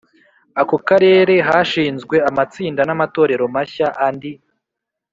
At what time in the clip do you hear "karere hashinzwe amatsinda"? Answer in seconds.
0.87-2.81